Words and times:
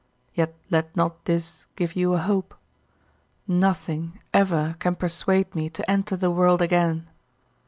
Yet 0.33 0.55
let 0.71 0.95
not 0.97 1.25
this 1.25 1.67
give 1.75 1.95
you 1.95 2.15
a 2.15 2.17
hope. 2.17 2.55
Nothing 3.47 4.19
ever 4.33 4.75
can 4.79 4.95
persuade 4.95 5.53
me 5.53 5.69
to 5.69 5.87
enter 5.87 6.15
the 6.15 6.31
world 6.31 6.59
again. 6.63 7.07